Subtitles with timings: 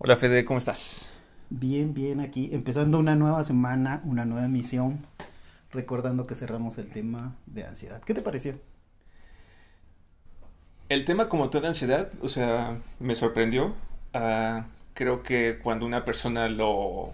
[0.00, 1.12] Hola Fede, ¿cómo estás?
[1.50, 5.04] Bien, bien, aquí empezando una nueva semana, una nueva emisión,
[5.72, 8.02] recordando que cerramos el tema de ansiedad.
[8.02, 8.60] ¿Qué te pareció?
[10.88, 13.74] El tema como toda ansiedad, o sea, me sorprendió.
[14.14, 17.12] Ah, creo que cuando una persona lo,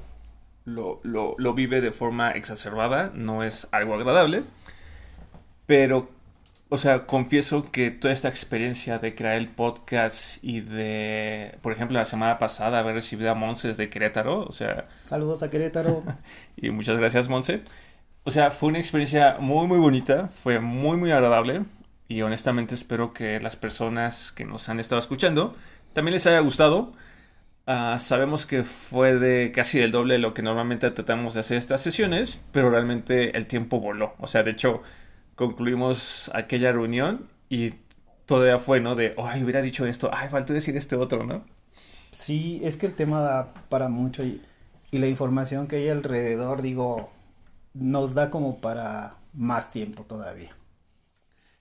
[0.65, 4.45] lo, lo, lo vive de forma exacerbada, no es algo agradable.
[5.67, 6.09] Pero
[6.75, 11.97] o sea, confieso que toda esta experiencia de crear el podcast y de, por ejemplo,
[11.97, 14.89] la semana pasada haber recibido a Monse desde Querétaro, o sea...
[14.99, 16.03] Saludos a Querétaro.
[16.57, 17.63] y muchas gracias, Monse.
[18.25, 21.63] O sea, fue una experiencia muy, muy bonita, fue muy, muy agradable
[22.09, 25.55] y honestamente espero que las personas que nos han estado escuchando
[25.93, 26.93] también les haya gustado.
[27.69, 31.57] Uh, sabemos que fue de casi el doble de lo que normalmente tratamos de hacer
[31.57, 34.15] estas sesiones, pero realmente el tiempo voló.
[34.19, 34.83] O sea, de hecho
[35.37, 37.75] concluimos aquella reunión y
[38.27, 38.95] todavía fue, ¿no?
[38.95, 41.45] De, ay, hubiera dicho esto, ay, faltó decir este otro, ¿no?
[42.13, 44.41] Sí, es que el tema da para mucho y,
[44.91, 47.11] y la información que hay alrededor, digo,
[47.75, 50.57] nos da como para más tiempo todavía.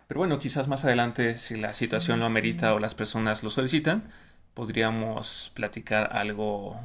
[0.07, 4.11] Pero bueno, quizás más adelante, si la situación lo amerita o las personas lo solicitan,
[4.53, 6.79] podríamos platicar algo,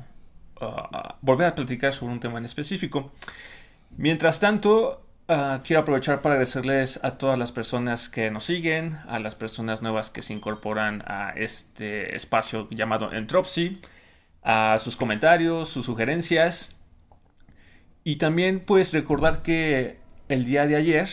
[0.61, 3.13] uh, volver a platicar sobre un tema en específico.
[3.97, 9.19] Mientras tanto, Uh, quiero aprovechar para agradecerles a todas las personas que nos siguen, a
[9.19, 13.79] las personas nuevas que se incorporan a este espacio llamado Entropsy,
[14.43, 16.71] a sus comentarios, sus sugerencias.
[18.05, 19.99] Y también pues recordar que
[20.31, 21.11] el día de ayer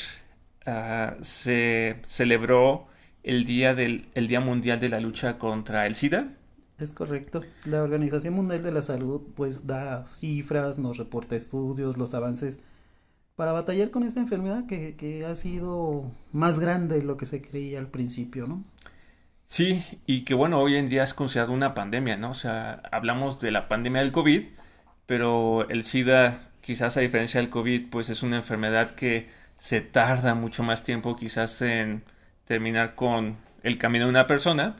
[0.65, 2.87] uh, se celebró
[3.21, 6.29] el día, del, el día Mundial de la Lucha contra el SIDA.
[6.79, 7.41] Es correcto.
[7.65, 12.61] La Organización Mundial de la Salud pues da cifras, nos reporta estudios, los avances
[13.35, 17.41] para batallar con esta enfermedad que, que, ha sido más grande de lo que se
[17.41, 18.63] creía al principio, ¿no?
[19.45, 22.31] Sí, y que bueno, hoy en día es considerado una pandemia, ¿no?
[22.31, 24.47] O sea, hablamos de la pandemia del COVID,
[25.05, 30.33] pero el SIDA, quizás a diferencia del COVID, pues es una enfermedad que se tarda
[30.33, 32.03] mucho más tiempo quizás en
[32.45, 34.77] terminar con el camino de una persona.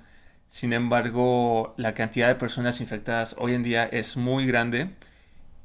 [0.49, 4.89] Sin embargo, la cantidad de personas infectadas hoy en día es muy grande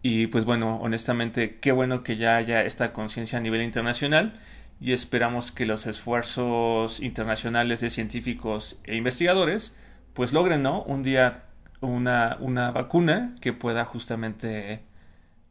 [0.03, 4.39] y pues bueno, honestamente, qué bueno que ya haya esta conciencia a nivel internacional
[4.81, 9.77] y esperamos que los esfuerzos internacionales de científicos e investigadores
[10.15, 10.83] pues logren, ¿no?
[10.85, 11.45] Un día
[11.81, 14.83] una, una vacuna que pueda justamente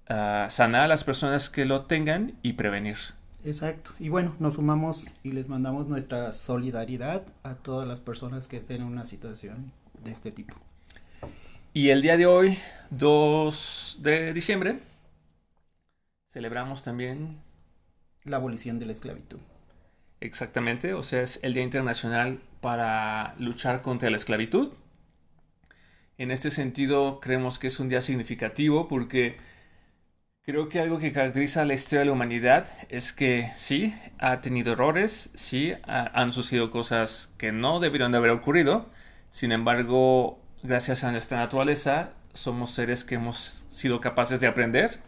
[0.09, 2.97] uh, sanar a las personas que lo tengan y prevenir.
[3.45, 3.91] Exacto.
[3.99, 8.81] Y bueno, nos sumamos y les mandamos nuestra solidaridad a todas las personas que estén
[8.81, 9.71] en una situación
[10.03, 10.55] de este tipo.
[11.74, 12.57] Y el día de hoy,
[12.90, 14.80] 2 de diciembre,
[16.30, 17.38] celebramos también
[18.24, 19.38] la abolición de la esclavitud.
[20.19, 24.72] Exactamente, o sea, es el Día Internacional para luchar contra la esclavitud.
[26.18, 29.38] En este sentido, creemos que es un día significativo porque
[30.41, 34.74] creo que algo que caracteriza la historia de la humanidad es que sí, ha tenido
[34.74, 38.90] errores, sí, ha, han sucedido cosas que no debieron de haber ocurrido,
[39.29, 45.00] sin embargo, gracias a nuestra naturaleza, somos seres que hemos sido capaces de aprender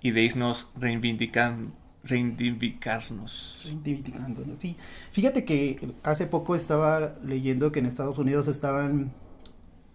[0.00, 1.72] y de irnos reivindicando
[2.06, 3.62] reivindicarnos.
[3.64, 4.76] Reivindicándonos, sí.
[5.12, 9.12] Fíjate que hace poco estaba leyendo que en Estados Unidos estaban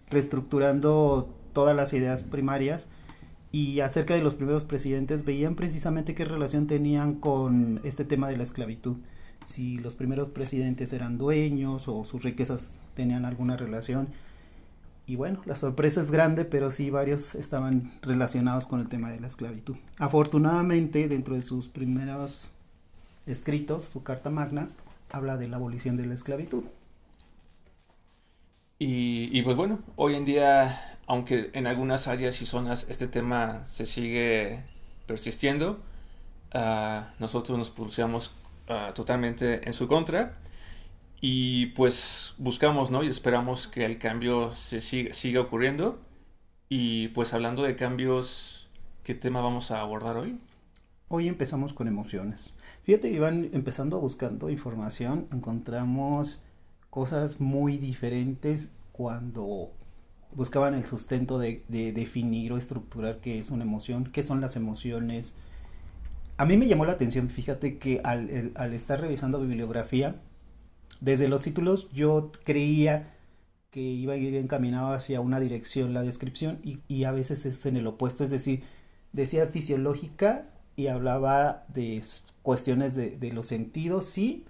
[0.09, 2.89] reestructurando todas las ideas primarias
[3.51, 8.37] y acerca de los primeros presidentes veían precisamente qué relación tenían con este tema de
[8.37, 8.97] la esclavitud.
[9.45, 14.09] Si los primeros presidentes eran dueños o sus riquezas tenían alguna relación
[15.07, 19.19] y bueno, la sorpresa es grande, pero sí varios estaban relacionados con el tema de
[19.19, 19.75] la esclavitud.
[19.97, 22.49] Afortunadamente, dentro de sus primeros
[23.25, 24.69] escritos, su Carta Magna,
[25.09, 26.63] habla de la abolición de la esclavitud.
[28.83, 33.85] Y, pues bueno, hoy en día, aunque en algunas áreas y zonas este tema se
[33.85, 34.63] sigue
[35.05, 35.79] persistiendo,
[36.55, 38.33] uh, nosotros nos pronunciamos
[38.69, 40.40] uh, totalmente en su contra
[41.21, 43.03] y pues buscamos, ¿no?
[43.03, 45.99] Y esperamos que el cambio se siga, siga ocurriendo.
[46.67, 48.67] Y pues hablando de cambios,
[49.03, 50.39] ¿qué tema vamos a abordar hoy?
[51.09, 52.53] Hoy empezamos con emociones.
[52.83, 56.41] Fíjate, Iván, empezando buscando información, encontramos
[56.89, 59.71] cosas muy diferentes cuando
[60.33, 65.35] buscaban el sustento de, definir o estructurar qué es una emoción, qué son las emociones.
[66.37, 70.15] A mí me llamó la atención, fíjate que al, al estar revisando bibliografía,
[71.01, 73.15] desde los títulos yo creía
[73.71, 77.77] que iba a ir encaminado hacia una dirección la descripción y, a veces es en
[77.77, 78.63] el opuesto, es decir,
[79.11, 82.03] decía fisiológica y hablaba de
[82.43, 84.45] cuestiones de, los sentidos, sí,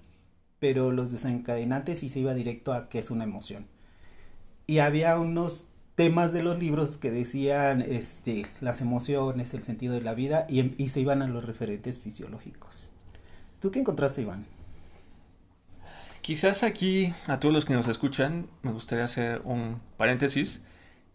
[0.60, 3.68] pero los desencadenantes y se iba directo a qué es una emoción.
[4.68, 10.02] Y había unos temas de los libros que decían este, las emociones, el sentido de
[10.02, 12.90] la vida y, y se iban a los referentes fisiológicos.
[13.60, 14.46] ¿Tú qué encontraste, Iván?
[16.22, 20.62] Quizás aquí a todos los que nos escuchan me gustaría hacer un paréntesis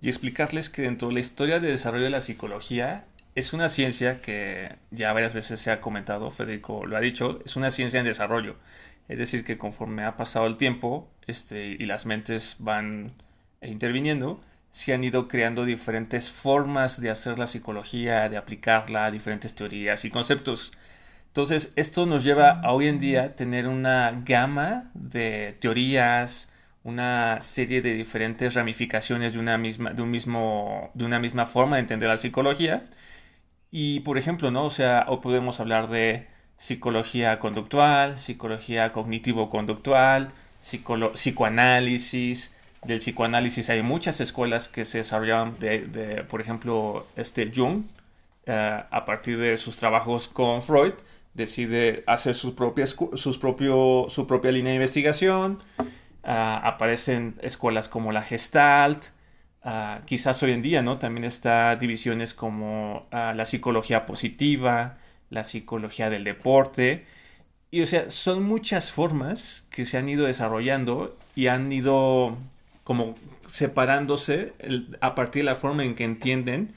[0.01, 3.05] y explicarles que dentro de la historia de desarrollo de la psicología
[3.37, 7.55] es una ciencia que ya varias veces se ha comentado, Federico lo ha dicho, es
[7.55, 8.57] una ciencia en desarrollo.
[9.09, 13.13] Es decir, que conforme ha pasado el tiempo este, y las mentes van
[13.63, 20.05] interviniendo, se han ido creando diferentes formas de hacer la psicología, de aplicarla, diferentes teorías
[20.05, 20.73] y conceptos.
[21.37, 26.49] Entonces, esto nos lleva a hoy en día tener una gama de teorías,
[26.83, 31.77] una serie de diferentes ramificaciones de una misma, de un mismo, de una misma forma
[31.77, 32.87] de entender la psicología.
[33.71, 34.65] Y, por ejemplo, ¿no?
[34.65, 40.31] O sea, hoy podemos hablar de psicología conductual, psicología cognitivo-conductual,
[40.61, 42.55] psicoanálisis.
[42.83, 47.83] Del psicoanálisis hay muchas escuelas que se desarrollaron de, por ejemplo, este Jung,
[48.47, 50.95] eh, a partir de sus trabajos con Freud,
[51.37, 55.59] decide hacer sus propias, sus propio, su propia línea de investigación.
[56.25, 59.05] Ah, aparecen escuelas como la Gestalt.
[59.63, 60.99] Ah, quizás hoy en día, ¿no?
[60.99, 64.99] También está divisiones como ah, la psicología positiva,
[65.31, 67.07] la psicología del deporte.
[67.71, 72.37] Y o sea, son muchas formas que se han ido desarrollando y han ido
[72.85, 73.17] como
[73.47, 74.55] separándose
[75.01, 76.75] a partir de la forma en que entienden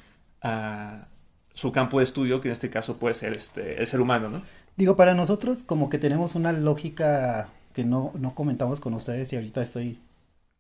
[1.60, 4.44] su campo de estudio, que en este caso puede ser este, el ser humano, ¿no?
[4.78, 9.36] Digo, para nosotros como que tenemos una lógica que no, no comentamos con ustedes y
[9.36, 10.00] ahorita estoy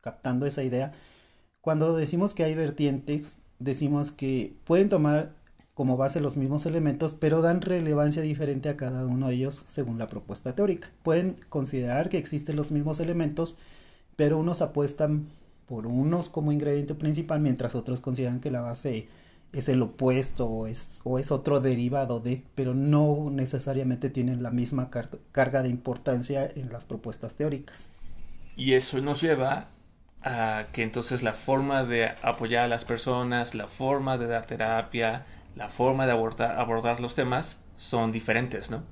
[0.02, 0.92] captando esa idea.
[1.62, 5.32] Cuando decimos que hay vertientes, decimos que pueden tomar
[5.74, 10.00] como base los mismos elementos, pero dan relevancia diferente a cada uno de ellos según
[10.00, 10.90] la propuesta teórica.
[11.02, 13.58] Pueden considerar que existen los mismos elementos,
[14.18, 15.28] pero unos apuestan
[15.66, 19.08] por unos como ingrediente principal, mientras otros consideran que la base
[19.52, 24.52] es el opuesto o es, o es otro derivado de, pero no necesariamente tienen la
[24.52, 24.90] misma
[25.32, 27.90] carga de importancia en las propuestas teóricas.
[28.56, 29.68] Y eso nos lleva
[30.22, 35.26] a que entonces la forma de apoyar a las personas, la forma de dar terapia,
[35.56, 38.84] la forma de abordar, abordar los temas son diferentes, ¿no?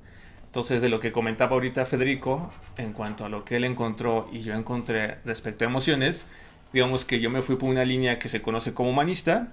[0.46, 4.40] Entonces, de lo que comentaba ahorita Federico, en cuanto a lo que él encontró y
[4.40, 6.26] yo encontré respecto a emociones,
[6.72, 9.50] digamos que yo me fui por una línea que se conoce como humanista,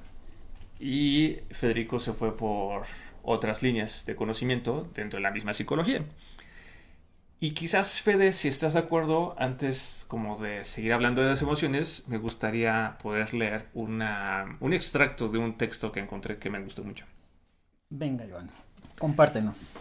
[0.78, 2.82] y Federico se fue por
[3.22, 6.04] otras líneas de conocimiento dentro de la misma psicología.
[7.40, 12.04] Y quizás, Fede, si estás de acuerdo, antes como de seguir hablando de las emociones,
[12.06, 16.84] me gustaría poder leer una, un extracto de un texto que encontré que me gustó
[16.84, 17.04] mucho.
[17.90, 18.50] Venga, Joan,
[18.98, 19.72] compártenos.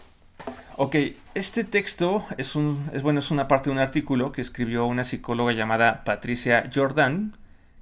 [0.75, 0.95] Ok,
[1.35, 5.03] este texto es, un, es, bueno, es una parte de un artículo que escribió una
[5.03, 7.37] psicóloga llamada Patricia Jordan,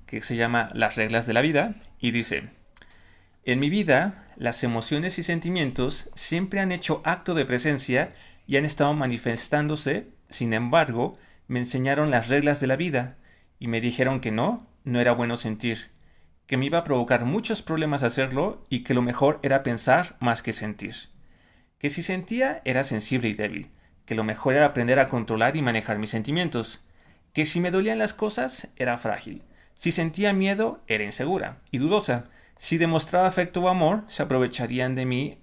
[0.05, 2.51] que se llama Las reglas de la vida, y dice,
[3.43, 8.09] en mi vida, las emociones y sentimientos siempre han hecho acto de presencia
[8.45, 11.15] y han estado manifestándose, sin embargo,
[11.47, 13.17] me enseñaron las reglas de la vida
[13.59, 15.89] y me dijeron que no, no era bueno sentir,
[16.45, 20.43] que me iba a provocar muchos problemas hacerlo y que lo mejor era pensar más
[20.43, 20.95] que sentir,
[21.79, 23.71] que si sentía era sensible y débil,
[24.05, 26.83] que lo mejor era aprender a controlar y manejar mis sentimientos,
[27.33, 29.43] que si me dolían las cosas era frágil,
[29.75, 32.25] si sentía miedo era insegura y dudosa,
[32.61, 35.39] si demostraba afecto o amor, se aprovecharían de mí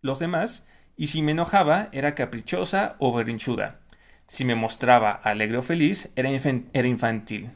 [0.00, 3.78] los demás, y si me enojaba, era caprichosa o berrinchuda.
[4.26, 6.28] Si me mostraba alegre o feliz, era,
[6.88, 7.50] infantil.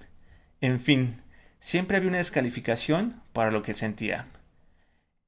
[0.60, 1.20] En fin,
[1.58, 4.28] siempre había una descalificación para lo que sentía.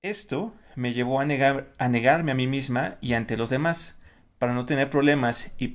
[0.02, 3.96] Esto me llevó a negarme a mí misma y ante los demás.
[4.38, 5.74] Para no tener problemas y,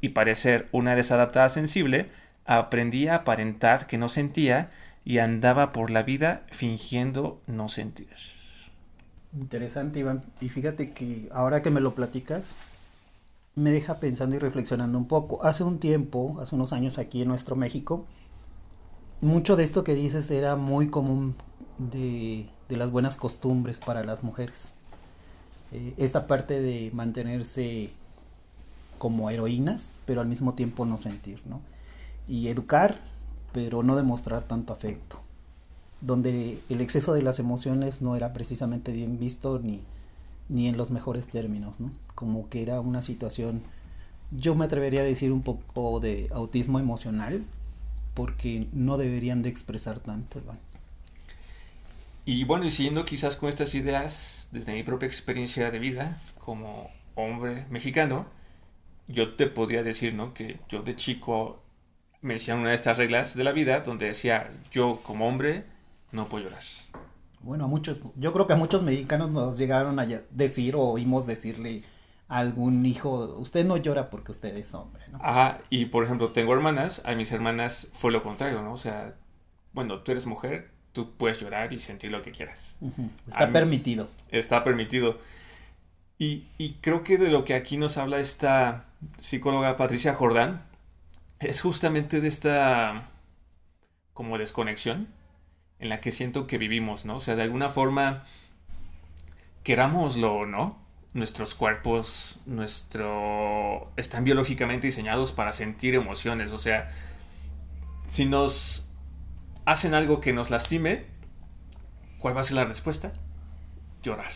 [0.00, 2.06] y parecer una desadaptada sensible,
[2.44, 4.72] aprendí a aparentar que no sentía
[5.04, 8.08] y andaba por la vida fingiendo no sentir.
[9.32, 10.24] Interesante, Iván.
[10.40, 12.54] Y fíjate que ahora que me lo platicas,
[13.54, 15.44] me deja pensando y reflexionando un poco.
[15.44, 18.06] Hace un tiempo, hace unos años aquí en nuestro México,
[19.20, 21.34] mucho de esto que dices era muy común
[21.78, 24.74] de, las buenas costumbres para las mujeres.
[25.72, 27.90] Eh, esta parte de mantenerse
[28.98, 31.60] como heroínas, pero al mismo tiempo no sentir, ¿no?
[32.28, 32.98] Y educar
[33.52, 35.22] pero no demostrar tanto afecto.
[36.00, 39.86] donde el exceso de las emociones no era precisamente bien visto ni,
[40.48, 41.92] ni en los mejores términos, ¿no?
[42.14, 43.62] Como que era una situación,
[44.30, 47.46] yo me atrevería a decir un poco de autismo emocional,
[48.14, 50.60] porque no deberían de expresar tanto, Iván.
[52.24, 56.90] Y bueno, y siguiendo quizás con estas ideas, desde mi propia experiencia de vida como
[57.14, 58.26] hombre mexicano,
[59.08, 60.34] yo te podría decir, ¿no?
[60.34, 61.62] Que yo de chico
[62.22, 65.64] me decían una de estas reglas de la vida donde decía, yo como hombre
[66.12, 66.62] no puedo llorar.
[67.40, 71.26] Bueno, a muchos, yo creo que a muchos mexicanos nos llegaron a decir o oímos
[71.26, 71.82] decirle
[72.28, 75.18] a algún hijo, usted no llora porque usted es hombre, ¿no?
[75.22, 78.72] Ajá, y por ejemplo, tengo hermanas, a mis hermanas fue lo contrario, ¿no?
[78.72, 79.14] O sea,
[79.72, 82.76] bueno, tú eres mujer, tú puedes llorar y sentir lo que quieras.
[83.26, 84.08] Está permitido.
[84.30, 85.18] Está permitido.
[86.18, 88.84] Y, y, creo que de lo que aquí nos habla esta
[89.20, 90.62] psicóloga Patricia Jordán
[91.40, 93.02] es justamente de esta
[94.12, 95.08] como desconexión
[95.78, 97.16] en la que siento que vivimos, ¿no?
[97.16, 98.24] O sea, de alguna forma,
[99.64, 100.78] querámoslo o no,
[101.14, 103.90] nuestros cuerpos, nuestro...
[103.96, 106.90] están biológicamente diseñados para sentir emociones, o sea,
[108.10, 108.88] si nos
[109.64, 111.06] hacen algo que nos lastime,
[112.18, 113.14] ¿cuál va a ser la respuesta?
[114.02, 114.32] Llorar.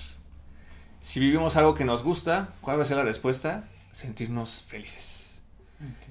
[1.03, 3.69] Si vivimos algo que nos gusta, ¿cuál va a ser la respuesta?
[3.93, 5.24] Sentirnos felices.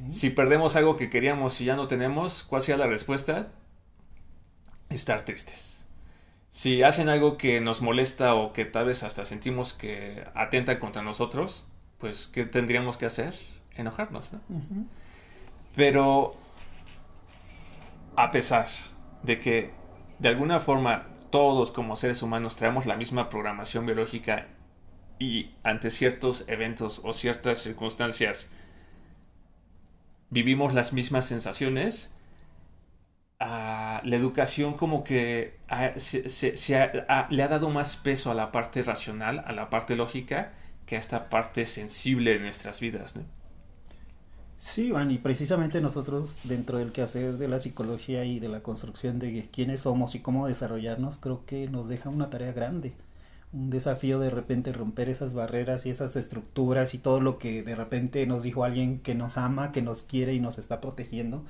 [0.10, 3.52] Si perdemos algo que queríamos y ya no tenemos, ¿cuál sea la respuesta?
[4.90, 5.86] Estar tristes.
[6.50, 11.02] Si hacen algo que nos molesta o que tal vez hasta sentimos que atenta contra
[11.02, 11.66] nosotros,
[11.98, 13.34] pues ¿qué tendríamos que hacer?
[13.76, 14.42] Enojarnos, ¿no?
[15.76, 16.36] Pero
[18.16, 18.68] a pesar
[19.24, 19.72] de que
[20.20, 24.48] de alguna forma todos como seres humanos traemos la misma programación biológica
[25.18, 28.52] y ante ciertos eventos o ciertas circunstancias
[30.34, 32.12] vivimos las mismas sensaciones,
[33.40, 35.58] la educación como que
[35.98, 36.54] se,
[37.30, 40.54] le ha dado más peso a la parte racional, a la parte lógica,
[40.86, 43.16] que a esta parte sensible de nuestras vidas.
[44.58, 49.20] Sí, Iván, y precisamente nosotros dentro del quehacer de la psicología y de la construcción
[49.20, 52.94] de quiénes somos y cómo desarrollarnos, creo que nos deja una tarea grande,
[53.54, 57.76] un desafío de repente romper esas barreras y esas estructuras y todo lo que de
[57.76, 61.46] repente nos dijo alguien que nos ama, que nos quiere y nos está protegiendo,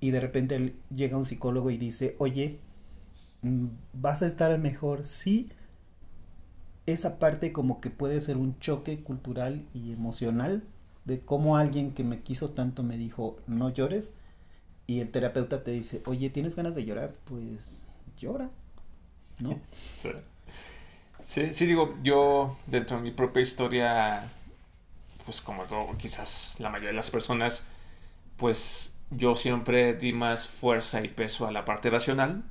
[0.00, 2.60] y de repente llega un psicólogo y dice, oye,
[3.42, 5.50] mm, vas a estar mejor sí
[6.86, 10.62] esa parte como que puede ser un choque cultural y emocional
[11.04, 14.14] de cómo alguien que me quiso tanto me dijo, no llores,
[14.86, 17.12] y el terapeuta te dice, oye, ¿tienes ganas de llorar?
[17.24, 17.80] Pues
[18.18, 18.50] llora,
[19.40, 19.58] ¿no?
[19.96, 20.10] Sí.
[21.26, 24.30] Sí, digo, yo dentro de mi propia historia,
[25.24, 27.64] pues como todo, quizás la mayoría de las personas,
[28.36, 32.44] pues yo siempre di más fuerza y peso a la parte racional.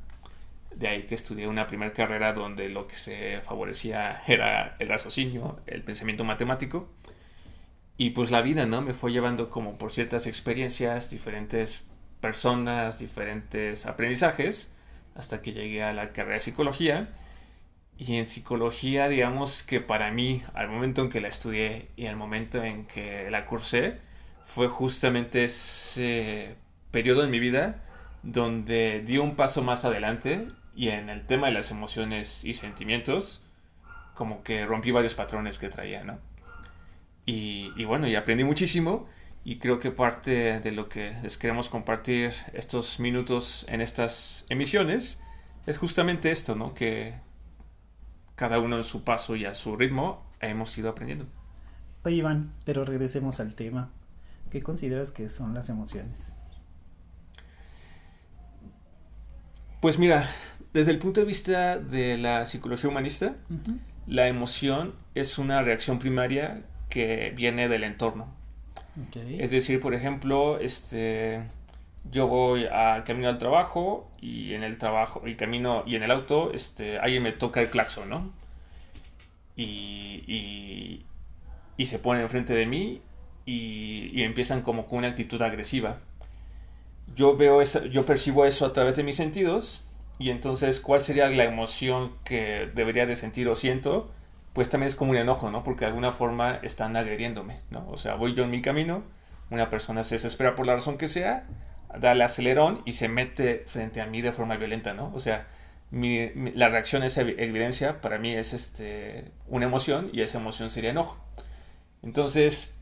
[0.76, 5.60] De ahí que estudié una primera carrera donde lo que se favorecía era el raciocinio,
[5.68, 6.90] el pensamiento matemático.
[7.98, 8.82] Y pues la vida, ¿no?
[8.82, 11.82] Me fue llevando como por ciertas experiencias, diferentes
[12.20, 14.70] personas, diferentes aprendizajes,
[15.16, 17.10] hasta que llegué a la carrera de psicología.
[17.98, 22.18] Y en psicología, digamos que para mí, al momento en que la estudié y al
[22.18, 24.00] momento en que la cursé,
[24.46, 26.56] fue justamente ese
[26.92, 27.82] periodo en mi vida
[28.24, 33.44] donde di un paso más adelante y en el tema de las emociones y sentimientos,
[34.14, 36.18] como que rompí varios patrones que traía, ¿no?
[37.26, 39.08] Y, bueno, y aprendí muchísimo
[39.44, 45.20] y creo que parte de lo que les queremos compartir estos minutos en estas emisiones
[45.66, 46.74] es justamente esto, ¿no?
[46.74, 47.16] Que
[48.36, 51.26] cada uno en su paso y a su ritmo hemos ido aprendiendo.
[52.04, 53.90] Oye Iván, pero regresemos al tema.
[54.52, 56.36] ¿Qué consideras que son las emociones?
[59.82, 60.30] Pues mira,
[60.74, 63.36] desde el punto de vista de la psicología humanista,
[64.08, 68.28] la emoción es una reacción primaria que viene del entorno.
[69.14, 71.44] Es decir, por ejemplo, este,
[72.12, 76.12] yo voy a camino al trabajo y en el trabajo, y camino y en el
[76.12, 78.32] auto, este, alguien me toca el claxon, ¿no?
[79.56, 81.04] Y,
[81.78, 83.02] y, se pone enfrente de mí
[83.46, 86.00] y, y, empiezan como con una actitud agresiva.
[87.16, 89.84] Yo veo eso, yo percibo eso a través de mis sentidos
[90.18, 94.10] y entonces, ¿cuál sería la emoción que debería de sentir o siento?
[94.56, 95.66] pues también es como un enojo, ¿no?
[95.66, 97.86] Porque de alguna forma están agrediéndome, ¿no?
[97.90, 99.04] O sea, voy yo en mi camino,
[99.50, 101.46] una persona se desespera por la razón que sea,
[102.00, 105.12] da el acelerón y se mete frente a mí de forma violenta, ¿no?
[105.14, 105.48] O sea,
[105.92, 110.90] la reacción a esa evidencia para mí es este, una emoción y esa emoción sería
[110.90, 111.18] enojo.
[112.04, 112.78] Entonces,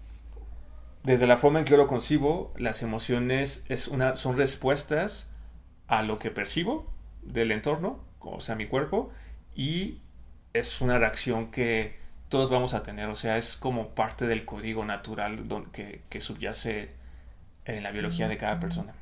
[1.04, 5.28] desde la forma en que yo lo concibo, las emociones es una, son respuestas
[5.88, 6.92] a lo que percibo
[7.22, 9.12] del entorno, o sea, mi cuerpo,
[9.54, 10.00] y
[10.54, 11.98] es una reacción que
[12.30, 16.90] todos vamos a tener, o sea, es como parte del código natural que, que subyace
[17.66, 18.94] en la biología de cada persona.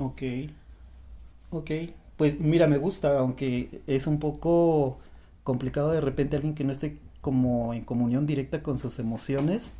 [0.00, 0.22] Ok,
[1.50, 1.70] ok,
[2.16, 4.98] pues mira, me gusta, aunque es un poco
[5.44, 9.72] complicado de repente alguien que no esté como en comunión directa con sus emociones,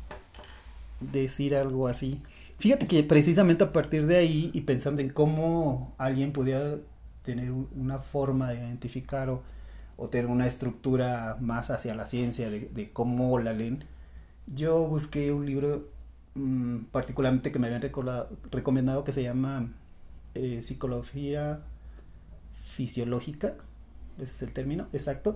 [0.99, 2.21] decir algo así.
[2.59, 6.77] Fíjate que precisamente a partir de ahí y pensando en cómo alguien pudiera
[7.23, 9.41] tener una forma de identificar o,
[10.09, 13.85] tener una estructura más hacia la ciencia de, cómo la leen,
[14.47, 15.89] yo busqué un libro
[16.35, 17.83] mm, particularmente que me habían
[18.51, 19.71] recomendado que se llama
[20.35, 21.61] eh, Psicología
[22.63, 23.55] Fisiológica,
[24.17, 25.35] ese es el término exacto,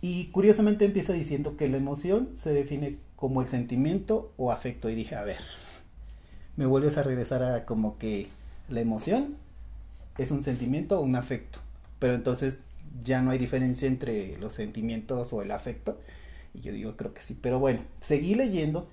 [0.00, 4.90] y curiosamente empieza diciendo que la emoción se define como el sentimiento o afecto.
[4.90, 5.38] Y dije, a ver,
[6.56, 8.28] me vuelves a regresar a como que
[8.68, 9.36] la emoción
[10.18, 11.58] es un sentimiento o un afecto.
[11.98, 12.62] Pero entonces
[13.02, 15.98] ya no hay diferencia entre los sentimientos o el afecto.
[16.54, 17.36] Y yo digo, creo que sí.
[17.40, 18.88] Pero bueno, seguí leyendo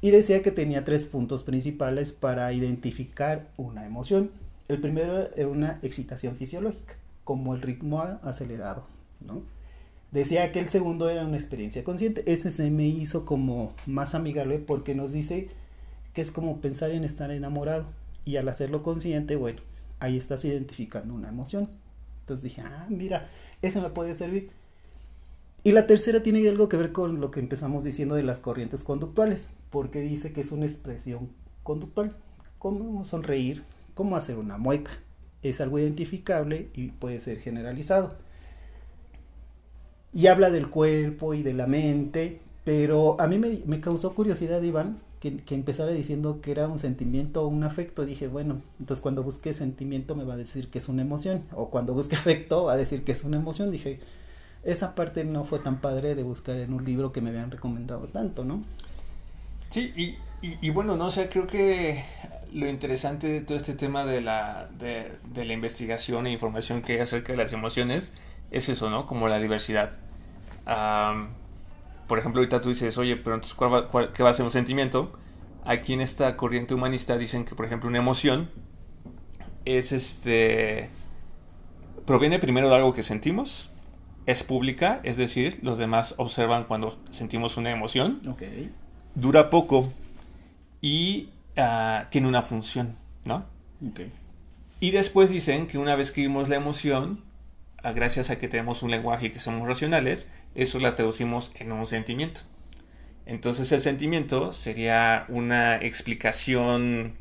[0.00, 4.30] y decía que tenía tres puntos principales para identificar una emoción.
[4.68, 6.94] El primero era una excitación fisiológica,
[7.24, 8.86] como el ritmo acelerado,
[9.20, 9.42] ¿no?
[10.10, 12.22] Decía que el segundo era una experiencia consciente.
[12.32, 15.48] Ese se me hizo como más amigable porque nos dice
[16.12, 17.86] que es como pensar en estar enamorado.
[18.24, 19.60] Y al hacerlo consciente, bueno,
[19.98, 21.68] ahí estás identificando una emoción.
[22.20, 23.28] Entonces dije, ah, mira,
[23.60, 24.50] eso me puede servir.
[25.64, 28.84] Y la tercera tiene algo que ver con lo que empezamos diciendo de las corrientes
[28.84, 31.30] conductuales, porque dice que es una expresión
[31.62, 32.14] conductual,
[32.58, 33.64] como sonreír,
[33.94, 34.92] como hacer una mueca.
[35.42, 38.14] Es algo identificable y puede ser generalizado
[40.14, 45.00] y habla del cuerpo y de la mente, pero a mí me, causó curiosidad, Iván,
[45.18, 48.06] que, que, empezara diciendo que era un sentimiento o un afecto.
[48.06, 51.68] Dije, bueno, entonces cuando busque sentimiento me va a decir que es una emoción, o
[51.68, 53.72] cuando busque afecto va a decir que es una emoción.
[53.72, 53.98] Dije,
[54.62, 58.06] esa parte no fue tan padre de buscar en un libro que me habían recomendado
[58.06, 58.62] tanto, ¿no?
[59.70, 60.14] Sí, y,
[60.60, 62.04] y, bueno, no sé, creo que
[62.52, 66.94] lo interesante de todo este tema de la, de, de la investigación e información que
[66.94, 68.12] hay acerca de las emociones
[68.50, 69.06] es eso, ¿no?
[69.06, 69.98] Como la diversidad
[72.06, 73.58] por ejemplo, ahorita tú dices, oye, pero entonces,
[74.14, 75.12] ¿qué va a ser un sentimiento?
[75.64, 78.50] Aquí en esta corriente humanista dicen que, por ejemplo, una emoción
[79.64, 80.88] es este.
[82.04, 83.70] proviene primero de algo que sentimos,
[84.26, 88.20] es pública, es decir, los demás observan cuando sentimos una emoción.
[89.14, 89.90] Dura poco
[90.84, 93.46] y ah, tiene una función, ¿no?
[94.80, 97.24] Y después dicen que una vez que vimos la emoción,
[97.82, 101.86] gracias a que tenemos un lenguaje y que somos racionales, eso la traducimos en un
[101.86, 102.42] sentimiento.
[103.24, 107.14] Entonces el sentimiento sería una explicación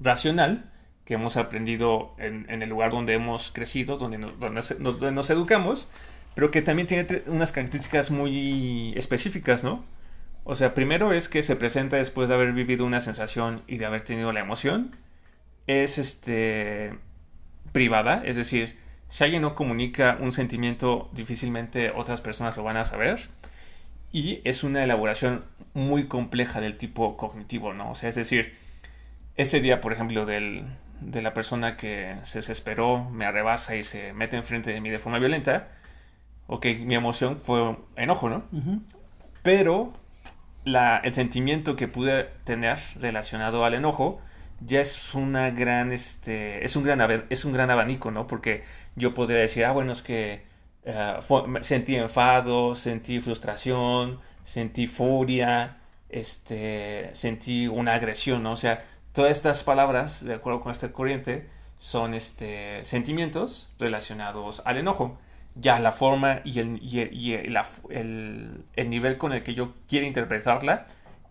[0.00, 0.64] racional
[1.04, 5.90] que hemos aprendido en, el lugar donde hemos crecido, donde nos, educamos,
[6.34, 9.84] pero que también tiene unas características muy específicas, ¿no?
[10.44, 13.86] O sea, primero es que se presenta después de haber vivido una sensación y de
[13.86, 14.96] haber tenido la emoción.
[15.66, 16.98] Es este
[17.72, 18.76] privada, es decir,
[19.08, 23.28] si alguien no comunica un sentimiento, difícilmente otras personas lo van a saber.
[24.12, 27.90] Y es una elaboración muy compleja del tipo cognitivo, ¿no?
[27.90, 28.54] O sea, es decir,
[29.36, 30.64] ese día, por ejemplo, del,
[31.00, 34.98] de la persona que se desesperó, me arrebasa y se mete enfrente de mí de
[34.98, 35.68] forma violenta,
[36.46, 38.44] ok, mi emoción fue enojo, ¿no?
[39.42, 39.92] Pero
[40.64, 44.20] la, el sentimiento que pude tener relacionado al enojo
[44.60, 48.26] ya es una gran, este, es un gran, es un gran abanico, ¿no?
[48.26, 48.62] Porque
[48.94, 50.42] yo podría decir, ah, bueno, es que
[50.84, 51.18] eh,
[51.62, 58.52] sentí enfado, sentí frustración, sentí furia, este, sentí una agresión, ¿no?
[58.52, 64.76] O sea, todas estas palabras, de acuerdo con esta corriente, son este, sentimientos relacionados al
[64.78, 65.18] enojo.
[65.56, 70.86] Ya la forma y, el, y, el, el nivel con el que yo quiero interpretarla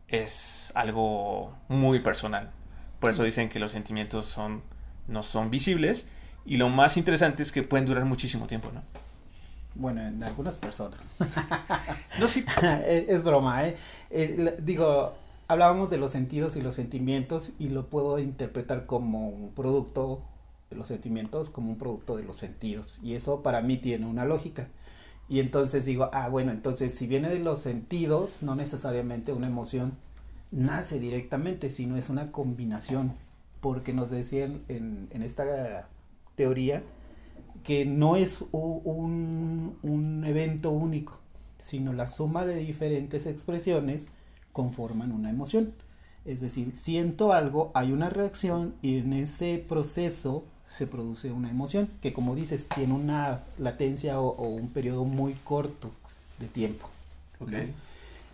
[0.07, 2.51] es algo muy personal.
[2.99, 4.61] Por eso dicen que los sentimientos son,
[5.07, 6.07] no son visibles.
[6.45, 8.81] Y lo más interesante es que pueden durar muchísimo tiempo, ¿no?
[9.75, 11.15] Bueno, en algunas personas.
[12.19, 12.43] no, sí.
[12.85, 13.77] es, broma, ¿eh?
[14.09, 14.57] ¿eh?
[14.59, 15.15] Digo,
[15.47, 20.21] hablábamos de los sentidos y los sentimientos y lo puedo interpretar como un producto
[20.71, 23.03] los sentimientos, como un producto de los sentidos.
[23.03, 24.67] Y eso para mí tiene una lógica.
[25.27, 29.93] Y entonces digo, ah, bueno, entonces si viene de los sentidos, no necesariamente una emoción
[30.51, 33.13] nace directamente, sino es una combinación,
[33.61, 35.87] porque nos decían en, en esta
[36.35, 36.83] teoría
[37.63, 41.19] que no es un, un, evento único,
[41.61, 44.09] sino la suma de diferentes expresiones
[44.53, 45.73] conforman una emoción.
[46.25, 51.89] Es decir, siento algo, hay una reacción y en ese proceso se produce una emoción,
[52.01, 55.91] que como dices, tiene una latencia o, un periodo muy corto
[56.37, 56.89] de tiempo.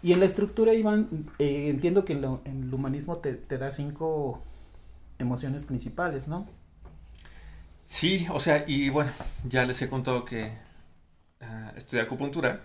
[0.03, 1.07] Y en la estructura, Iván,
[1.39, 4.41] eh, entiendo que en, el humanismo te, da cinco
[5.17, 6.47] emociones principales, ¿no?
[7.87, 9.11] Sí, o sea, y bueno,
[9.47, 10.51] ya les he contado que
[11.41, 12.61] uh, estudié acupuntura.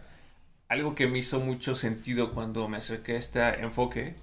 [0.69, 4.17] Algo que me hizo mucho sentido cuando me acerqué a este enfoque,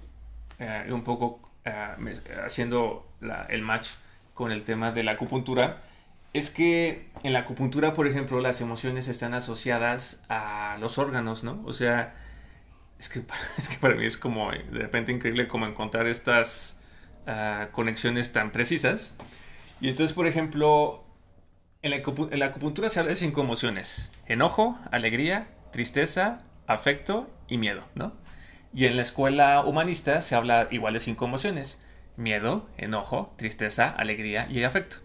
[0.60, 3.06] uh, un poco uh, haciendo
[3.48, 3.90] el match
[4.38, 5.82] con el tema de la acupuntura,
[6.32, 11.60] es que en la acupuntura, por ejemplo, las emociones están asociadas a los órganos, ¿no?
[11.64, 12.14] O sea,
[13.00, 13.18] es que,
[13.58, 16.78] es para mí es como de repente increíble como encontrar estas
[17.72, 19.16] conexiones tan precisas.
[19.80, 21.04] Y entonces, por ejemplo,
[21.82, 24.12] en la, acupuntura se habla de cinco emociones.
[24.26, 28.12] Enojo, alegría, tristeza, afecto y miedo, ¿no?
[28.72, 31.80] Y en la escuela humanista se habla igual de cinco emociones.
[32.18, 34.98] Miedo, enojo, tristeza, alegría y afecto.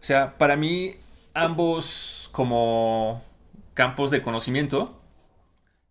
[0.00, 0.96] O sea, para mí
[1.34, 3.22] ambos como
[3.74, 5.02] campos de conocimiento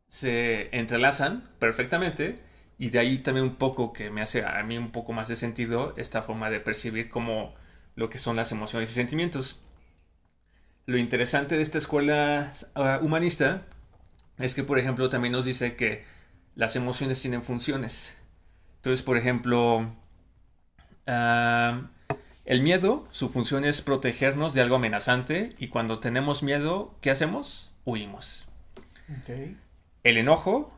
[0.08, 2.42] se entrelazan perfectamente
[2.78, 5.36] y de ahí también un poco que me hace a mí un poco más de
[5.36, 7.54] sentido esta forma de percibir como
[7.96, 9.60] lo que son las emociones y sentimientos.
[10.86, 13.66] Lo interesante de esta escuela ah, humanista
[14.38, 16.06] es que, por ejemplo, también nos dice que
[16.56, 18.16] las emociones tienen funciones.
[18.78, 19.96] Entonces, por ejemplo,
[21.06, 27.72] el miedo, su función es protegernos de algo amenazante y cuando tenemos miedo, ¿qué hacemos?
[27.86, 28.48] Huimos.
[30.04, 30.74] El enojo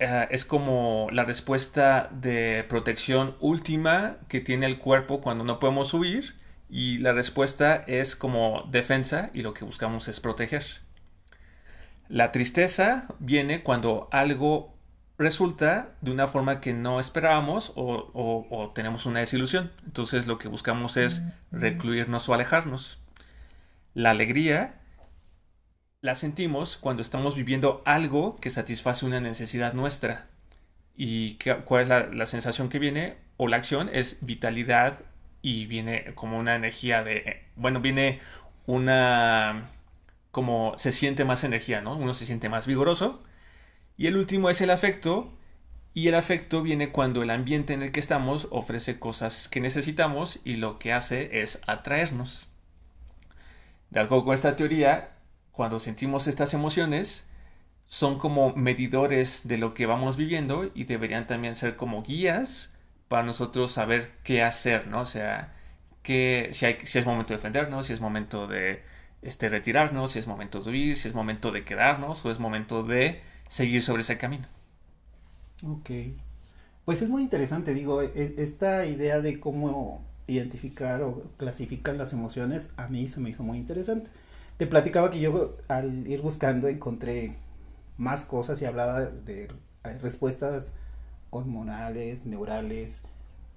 [0.00, 5.94] ah, es como la respuesta de protección última que tiene el cuerpo cuando no podemos
[5.94, 6.34] huir
[6.68, 10.64] y la respuesta es como defensa y lo que buscamos es proteger.
[12.08, 14.75] La tristeza viene cuando algo
[15.18, 19.72] resulta de una forma que no esperábamos o, tenemos una desilusión.
[19.84, 22.98] Entonces lo que buscamos es recluirnos o alejarnos.
[23.94, 24.80] La alegría
[26.02, 30.26] la sentimos cuando estamos viviendo algo que satisface una necesidad nuestra.
[30.94, 33.16] ¿Y cuál es la, la sensación que viene?
[33.36, 35.02] O la acción es vitalidad
[35.42, 38.20] y viene como una energía de, bueno, viene
[38.66, 39.70] una,
[40.30, 41.96] como se siente más energía, ¿no?
[41.96, 43.22] Uno se siente más vigoroso.
[43.96, 45.32] Y el último es el afecto.
[45.94, 50.40] Y el afecto viene cuando el ambiente en el que estamos ofrece cosas que necesitamos
[50.44, 52.48] y lo que hace es atraernos.
[53.88, 55.14] De acuerdo con esta teoría,
[55.52, 57.26] cuando sentimos estas emociones,
[57.86, 62.70] son como medidores de lo que vamos viviendo y deberían también ser como guías
[63.08, 65.00] para nosotros saber qué hacer, ¿no?
[65.00, 65.54] O sea,
[66.02, 68.82] que, si, hay, si es momento de defendernos, si es momento de
[69.22, 72.82] este, retirarnos, si es momento de huir, si es momento de quedarnos o es momento
[72.82, 74.46] de seguir sobre ese camino.
[75.64, 75.90] Ok.
[76.84, 82.70] Pues es muy interesante, digo, e, esta idea de cómo identificar o clasificar las emociones
[82.76, 84.10] a mí se me hizo muy interesante.
[84.56, 87.36] Te platicaba que yo al ir buscando encontré
[87.98, 89.48] más cosas y hablaba de
[90.00, 90.72] respuestas
[91.30, 93.02] hormonales, neurales,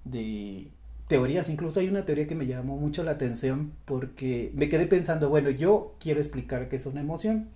[0.04, 0.68] de
[1.08, 1.48] teorías.
[1.48, 5.50] Incluso hay una teoría que me llamó mucho la atención porque me quedé pensando, bueno,
[5.50, 7.48] yo quiero explicar qué es una emoción.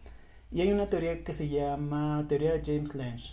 [0.55, 3.33] Y hay una teoría que se llama teoría de James Lange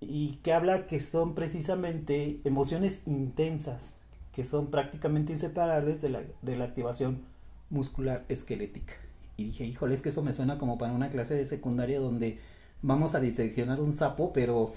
[0.00, 3.94] y que habla que son precisamente emociones intensas,
[4.32, 7.22] que son prácticamente inseparables de la, de la activación
[7.70, 8.94] muscular esquelética.
[9.36, 12.40] Y dije, híjole, es que eso me suena como para una clase de secundaria donde
[12.82, 14.72] vamos a diseccionar un sapo, pero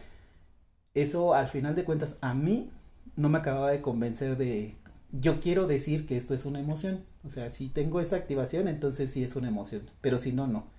[0.94, 2.70] eso al final de cuentas a mí
[3.16, 4.76] no me acababa de convencer de
[5.12, 7.04] yo quiero decir que esto es una emoción.
[7.26, 10.77] O sea, si tengo esa activación, entonces sí es una emoción, pero si no, no.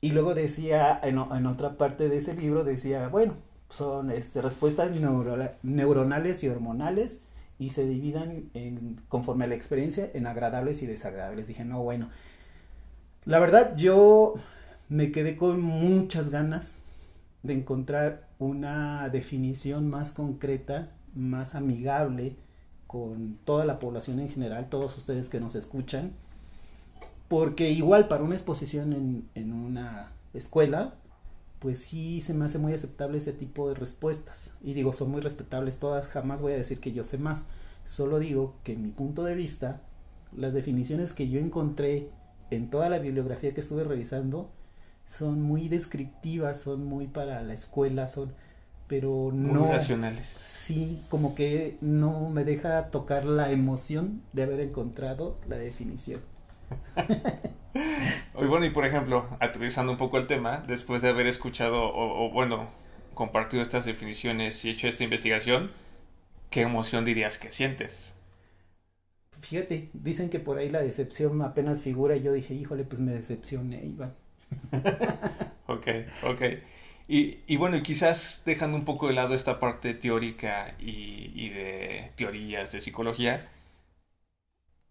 [0.00, 3.34] Y luego decía, en, otra parte de ese libro, decía, bueno,
[3.70, 4.92] son este, respuestas
[5.62, 7.22] neuronales y hormonales
[7.58, 11.48] y se dividan en, conforme a la experiencia en agradables y desagradables.
[11.48, 12.10] Dije, no, bueno,
[13.24, 14.34] la verdad yo
[14.88, 16.76] me quedé con muchas ganas
[17.42, 22.36] de encontrar una definición más concreta, más amigable
[22.86, 26.12] con toda la población en general, todos ustedes que nos escuchan,
[27.28, 30.94] porque igual para una exposición en, en una escuela,
[31.58, 34.54] pues sí se me hace muy aceptable ese tipo de respuestas.
[34.62, 37.48] Y digo, son muy respetables todas, jamás voy a decir que yo sé más,
[37.84, 39.82] solo digo que en mi punto de vista,
[40.36, 42.10] las definiciones que yo encontré
[42.50, 44.50] en toda la bibliografía que estuve revisando,
[45.06, 48.32] son muy descriptivas, son muy para la escuela, son
[48.88, 50.26] pero no muy racionales.
[50.28, 56.20] Sí, como que no me deja tocar la emoción de haber encontrado la definición.
[58.34, 62.30] Hoy bueno, y por ejemplo, aterrizando un poco el tema, después de haber escuchado o,
[62.30, 62.68] bueno,
[63.14, 65.72] compartido estas definiciones y hecho esta investigación,
[66.50, 68.14] ¿qué emoción dirías que sientes?
[69.40, 73.12] Fíjate, dicen que por ahí la decepción apenas figura y yo dije, híjole, pues me
[73.12, 74.14] decepcioné, Iván.
[75.66, 75.86] ok,
[76.22, 76.42] ok.
[77.08, 82.10] Y, y, bueno, quizás dejando un poco de lado esta parte teórica y, y de
[82.16, 83.48] teorías de psicología,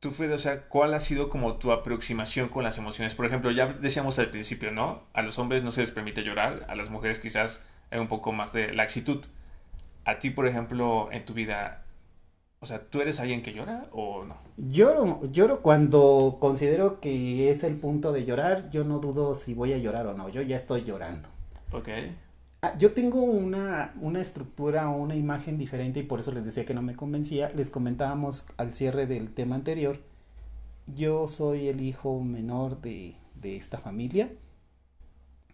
[0.05, 3.15] tú, Fede, o sea, ¿cuál ha sido como tu aproximación con las emociones?
[3.15, 5.01] Por ejemplo, ya decíamos al principio, ¿no?
[5.13, 8.31] A los hombres no se les permite llorar, a las mujeres quizás hay un poco
[8.31, 9.25] más de laxitud.
[10.05, 11.85] A ti, por ejemplo, en tu vida,
[12.59, 14.37] o sea, ¿tú eres alguien que llora o no?
[14.57, 18.69] Lloro, lloro cuando considero que es el punto de llorar.
[18.69, 20.29] Yo no dudo si voy a llorar o no.
[20.29, 21.29] Yo ya estoy llorando.
[21.71, 21.89] Ok.
[22.65, 26.65] Ah, yo tengo una, una estructura o una imagen diferente y por eso les decía
[26.65, 27.51] que no me convencía.
[27.51, 29.99] Les comentábamos al cierre del tema anterior.
[30.87, 34.31] Yo soy el hijo menor de, de esta familia.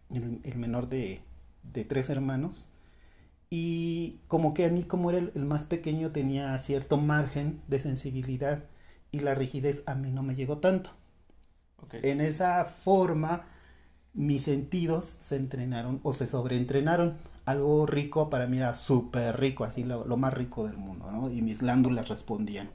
[0.10, 1.20] El, el menor de,
[1.64, 2.70] de tres hermanos
[3.50, 7.80] y como que a mí como era el, el, más pequeño tenía cierto margen de
[7.80, 8.64] sensibilidad
[9.12, 10.92] y la rigidez a mí no me llegó tanto.
[11.84, 12.00] Okay.
[12.04, 13.51] En esa forma
[14.14, 17.18] mis sentidos se entrenaron o se sobreentrenaron.
[17.46, 21.32] Algo rico para mí era súper rico, así lo, lo, más rico del mundo, ¿no?
[21.32, 22.70] Y mis glándulas respondían.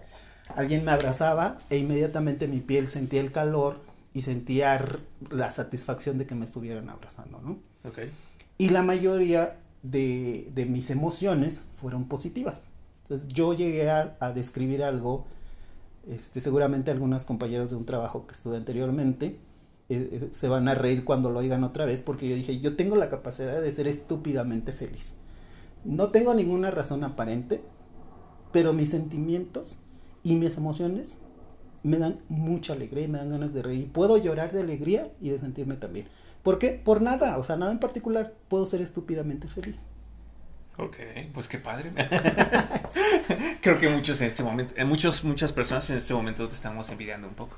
[0.54, 3.80] Alguien me abrazaba e inmediatamente mi piel sentía el calor
[4.14, 4.98] y sentía
[5.30, 7.58] la satisfacción de que me estuvieran abrazando, ¿no?
[7.88, 8.10] Okay.
[8.58, 12.68] Y la mayoría de, de, mis emociones fueron positivas.
[13.02, 15.26] Entonces yo llegué a, a describir algo,
[16.08, 19.36] este, seguramente algunos compañeros de un trabajo que estuve anteriormente
[19.88, 22.76] eh, eh, se van a reír cuando lo oigan otra vez, porque yo dije, yo
[22.76, 25.16] tengo la capacidad de ser estúpidamente feliz.
[25.84, 27.62] No tengo ninguna razón aparente,
[28.52, 29.82] pero mis sentimientos
[30.22, 31.20] y mis emociones
[31.84, 33.92] me dan mucha alegría y me dan ganas de reír.
[33.92, 36.08] Puedo llorar de alegría y de sentirme también.
[36.42, 36.80] ¿Por qué?
[36.84, 38.34] Por nada, o sea, nada en particular.
[38.48, 39.80] Puedo ser estúpidamente feliz.
[40.78, 40.96] Ok,
[41.32, 41.90] pues qué padre.
[43.62, 46.90] Creo que muchos en este momento, en muchos, muchas personas en este momento te estamos
[46.90, 47.56] envidiando un poco.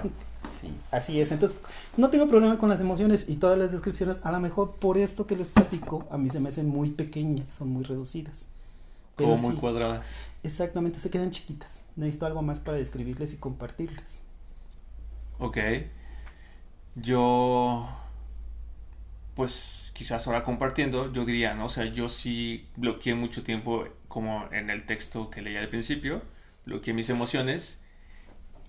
[0.60, 1.30] sí, así es.
[1.30, 1.58] Entonces,
[1.98, 5.26] no tengo problema con las emociones y todas las descripciones, a lo mejor por esto
[5.26, 8.48] que les platico, a mí se me hacen muy pequeñas, son muy reducidas.
[9.16, 10.32] Como muy sí, cuadradas.
[10.42, 11.84] Exactamente, se quedan chiquitas.
[11.96, 14.22] Necesito algo más para describirles y compartirles.
[15.38, 15.58] Ok.
[16.96, 17.88] Yo
[19.34, 21.66] pues quizás ahora compartiendo, yo diría, ¿no?
[21.66, 26.20] O sea, yo sí bloqueé mucho tiempo, como en el texto que leí al principio,
[26.66, 27.80] bloqueé mis emociones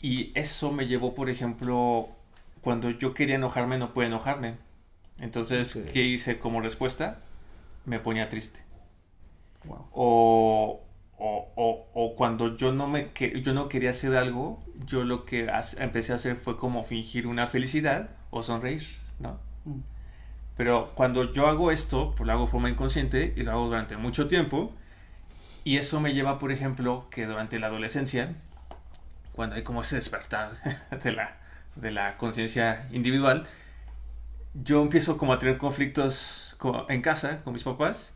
[0.02, 2.10] y eso me llevó, por ejemplo,
[2.62, 4.56] cuando yo quería enojarme, no pude enojarme.
[5.20, 5.92] Entonces, okay.
[5.92, 7.22] ¿qué hice como respuesta?
[7.86, 8.62] Me ponía triste.
[9.64, 9.88] Wow.
[9.94, 10.84] O,
[11.18, 15.26] o, o, o, cuando yo no, me, que, yo no quería hacer algo, yo lo
[15.26, 18.84] que empecé a hacer fue como fingir una felicidad o sonreír,
[19.20, 19.40] ¿no?
[19.64, 19.95] Mm.
[20.58, 23.98] Pero cuando yo hago esto, pues lo hago de forma inconsciente y lo hago durante
[23.98, 24.74] mucho tiempo.
[25.63, 28.36] Y eso me lleva, por ejemplo, que durante la adolescencia,
[29.34, 30.52] cuando hay como ese despertar
[31.04, 31.38] de la,
[31.76, 33.48] de la conciencia individual,
[34.54, 36.56] yo empiezo como a tener conflictos
[36.89, 38.13] en casa con mis papás.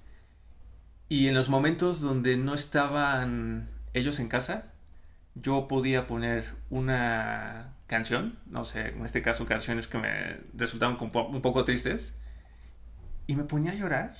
[1.10, 4.72] Y en los momentos donde no estaban ellos en casa,
[5.36, 11.42] yo podía poner una canción, no sé, en este caso canciones que me resultaban un
[11.42, 12.16] poco tristes,
[13.30, 14.16] y me ponía a llorar.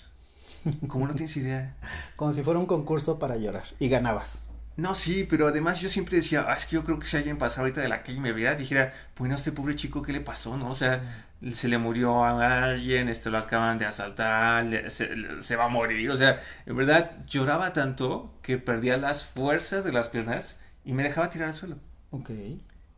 [0.88, 1.74] Como no tienes idea.
[2.16, 3.64] Como si fuera un concurso para llorar.
[3.80, 4.44] Y ganabas.
[4.78, 7.40] No, sí, pero además yo siempre decía, ah, es que yo creo que si alguien
[7.40, 10.14] pasara ahorita de la calle y me viera, dijera, bueno, a este pobre chico, ¿qué
[10.14, 10.58] le pasó?
[10.58, 10.70] ¿No?
[10.70, 11.56] O sea, sí.
[11.56, 15.10] se le murió a alguien, esto lo acaban de asaltar, le, se,
[15.42, 16.12] se, va a morir.
[16.12, 21.02] O sea, en verdad lloraba tanto que perdía las fuerzas de las piernas y me
[21.02, 21.78] dejaba tirar al suelo.
[22.12, 22.30] Ok.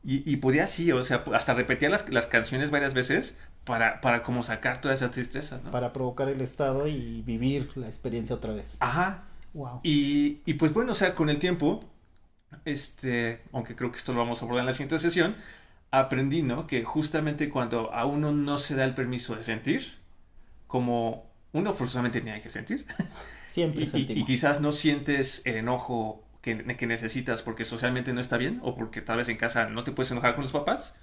[0.04, 4.24] Y, y podía así, o sea, hasta repetía las, las canciones varias veces para, para
[4.24, 5.72] como sacar toda esa tristeza, ¿no?
[5.72, 8.78] Para provocar el estado y vivir la experiencia otra vez.
[8.80, 9.24] Ajá.
[9.54, 9.82] Wow.
[9.84, 11.82] Y, y pues bueno, o sea, con el tiempo,
[12.66, 15.36] este, aunque creo que esto lo vamos a abordar en la siguiente sesión,
[15.92, 16.68] aprendí, ¿no?
[16.68, 19.98] Que justamente cuando a uno no se da el permiso de sentir,
[20.68, 22.86] como uno forzosamente tiene que sentir.
[23.50, 24.18] Siempre y, sentimos.
[24.18, 28.60] Y, y quizás no sientes el enojo que, que, necesitas porque socialmente no está bien
[28.64, 30.96] o porque tal vez en casa no te puedes enojar con los papás,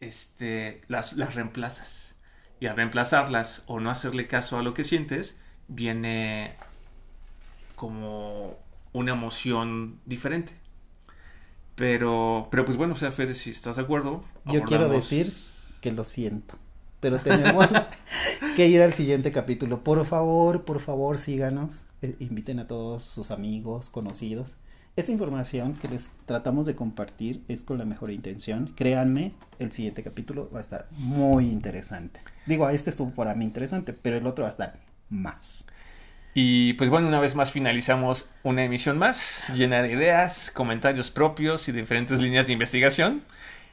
[0.00, 2.14] este, las, las reemplazas.
[2.60, 6.56] Y al reemplazarlas o no hacerle caso a lo que sientes, viene
[7.76, 8.56] como
[8.92, 10.52] una emoción diferente.
[11.76, 14.24] Pero, pero pues bueno, o sea, Fede, si estás de acuerdo.
[14.44, 14.68] Yo abordamos...
[14.68, 15.32] quiero decir
[15.80, 16.56] que lo siento.
[17.00, 17.68] Pero tenemos
[18.56, 19.84] que ir al siguiente capítulo.
[19.84, 21.84] Por favor, por favor, síganos.
[22.02, 24.56] Eh, inviten a todos sus amigos, conocidos.
[24.98, 28.74] Esta información que les tratamos de compartir es con la mejor intención.
[28.74, 29.30] Créanme,
[29.60, 32.18] el siguiente capítulo va a estar muy interesante.
[32.46, 35.68] Digo, este estuvo para mí interesante, pero el otro va a estar más.
[36.34, 41.68] Y pues bueno, una vez más finalizamos una emisión más, llena de ideas, comentarios propios
[41.68, 43.22] y diferentes líneas de investigación,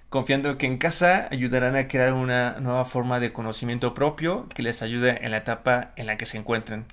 [0.09, 4.83] confiando que en casa ayudarán a crear una nueva forma de conocimiento propio que les
[4.83, 6.85] ayude en la etapa en la que se encuentren.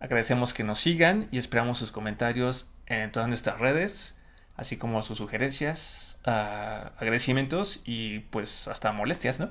[0.00, 4.16] Agradecemos que nos sigan y esperamos sus comentarios en todas nuestras redes,
[4.56, 6.30] así como sus sugerencias, uh,
[6.98, 9.50] agradecimientos y pues hasta molestias, ¿no?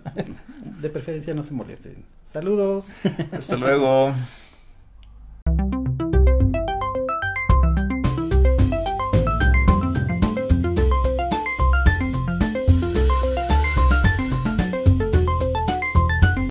[0.82, 2.06] De preferencia no se molesten.
[2.24, 2.92] Saludos.
[3.32, 4.14] Hasta luego.